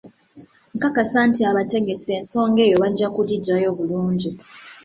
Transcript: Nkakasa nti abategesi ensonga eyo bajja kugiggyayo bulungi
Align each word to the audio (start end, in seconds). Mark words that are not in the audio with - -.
Nkakasa 0.75 1.19
nti 1.29 1.41
abategesi 1.49 2.09
ensonga 2.17 2.59
eyo 2.67 2.77
bajja 2.83 3.07
kugiggyayo 3.15 3.69
bulungi 3.77 4.29